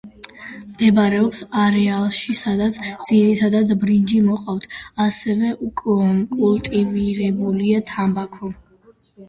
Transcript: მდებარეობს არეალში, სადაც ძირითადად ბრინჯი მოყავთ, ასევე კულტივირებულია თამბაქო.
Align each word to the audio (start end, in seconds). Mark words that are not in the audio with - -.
მდებარეობს 0.69 1.43
არეალში, 1.63 2.35
სადაც 2.39 2.79
ძირითადად 3.09 3.75
ბრინჯი 3.85 4.23
მოყავთ, 4.31 4.67
ასევე 5.07 5.53
კულტივირებულია 5.85 7.87
თამბაქო. 7.95 8.55